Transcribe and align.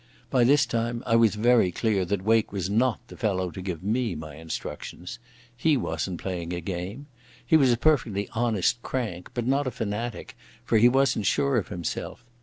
By 0.31 0.43
this 0.43 0.65
time 0.65 1.03
I 1.05 1.15
was 1.15 1.35
very 1.35 1.71
clear 1.71 2.05
that 2.05 2.23
Wake 2.23 2.51
was 2.51 2.71
not 2.71 3.07
the 3.07 3.15
fellow 3.15 3.51
to 3.51 3.61
give 3.61 3.83
me 3.83 4.15
my 4.15 4.35
instructions. 4.37 5.19
He 5.55 5.77
wasn't 5.77 6.19
playing 6.19 6.53
a 6.53 6.59
game. 6.59 7.05
He 7.45 7.55
was 7.55 7.71
a 7.71 7.77
perfectly 7.77 8.27
honest 8.31 8.81
crank, 8.81 9.29
but 9.35 9.45
not 9.45 9.67
a 9.67 9.69
fanatic, 9.69 10.35
for 10.65 10.79
he 10.79 10.89
wasn't 10.89 11.27
sure 11.27 11.55
of 11.57 11.67
himself. 11.67 12.25